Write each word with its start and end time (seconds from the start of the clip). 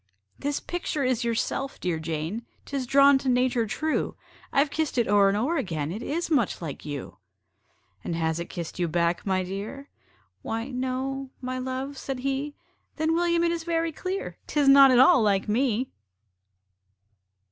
"This 0.39 0.59
picture 0.59 1.03
is 1.03 1.23
yourself, 1.23 1.79
dear 1.79 1.99
Jane 1.99 2.43
'Tis 2.65 2.87
drawn 2.87 3.19
to 3.19 3.29
nature 3.29 3.67
true: 3.67 4.15
I've 4.51 4.71
kissed 4.71 4.97
it 4.97 5.07
o'er 5.07 5.27
and 5.29 5.37
o'er 5.37 5.57
again, 5.57 5.91
It 5.91 6.01
is 6.01 6.31
much 6.31 6.59
like 6.59 6.83
you." 6.83 7.17
"And 8.03 8.15
has 8.15 8.39
it 8.39 8.49
kissed 8.49 8.79
you 8.79 8.87
back, 8.87 9.27
my 9.27 9.43
dear?" 9.43 9.91
"Why 10.41 10.69
no 10.69 11.29
my 11.39 11.59
love," 11.59 11.99
said 11.99 12.21
he. 12.21 12.55
"Then, 12.95 13.13
William, 13.13 13.43
it 13.43 13.51
is 13.51 13.63
very 13.63 13.91
clear 13.91 14.39
'Tis 14.47 14.67
not 14.67 14.89
at 14.89 14.97
all 14.97 15.21
LIKE 15.21 15.47
ME!" 15.47 15.91